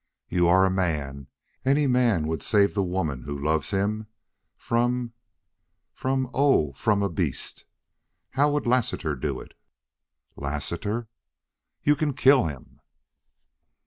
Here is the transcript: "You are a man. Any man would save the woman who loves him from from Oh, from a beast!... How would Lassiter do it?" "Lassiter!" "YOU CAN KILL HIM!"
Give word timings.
"You 0.29 0.47
are 0.47 0.65
a 0.65 0.71
man. 0.71 1.27
Any 1.63 1.85
man 1.85 2.25
would 2.25 2.41
save 2.41 2.73
the 2.73 2.81
woman 2.81 3.21
who 3.21 3.37
loves 3.39 3.69
him 3.69 4.07
from 4.57 5.13
from 5.93 6.27
Oh, 6.33 6.71
from 6.73 7.03
a 7.03 7.07
beast!... 7.09 7.65
How 8.31 8.49
would 8.51 8.65
Lassiter 8.65 9.13
do 9.15 9.39
it?" 9.39 9.53
"Lassiter!" 10.35 11.07
"YOU 11.83 11.95
CAN 11.95 12.13
KILL 12.15 12.45
HIM!" 12.47 12.79